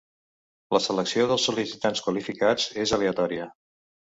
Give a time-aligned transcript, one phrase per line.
[0.75, 3.47] La selecció del sol·licitants qualificats és aleatòria.